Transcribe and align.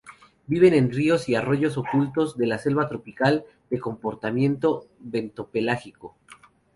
Viven 0.47 0.73
en 0.73 0.91
ríos 0.91 1.29
y 1.29 1.35
arroyos 1.35 1.77
ocultos 1.77 2.35
de 2.35 2.47
la 2.47 2.57
selva 2.57 2.89
tropical, 2.89 3.45
de 3.69 3.79
comportamiento 3.79 4.87
bentopelágico. 4.99 6.15